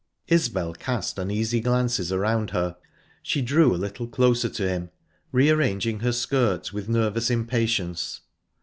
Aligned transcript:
Isbel 0.27 0.73
cast 0.73 1.19
uneasy 1.19 1.59
glances 1.59 2.11
around 2.11 2.49
her. 2.49 2.75
She 3.21 3.39
drew 3.43 3.75
a 3.75 3.77
little 3.77 4.07
closer 4.07 4.49
to 4.49 4.67
him, 4.67 4.89
re 5.31 5.51
arranging 5.51 5.99
her 5.99 6.11
skirt 6.11 6.73
with 6.73 6.89
nervous 6.89 7.29
impatience. 7.29 8.21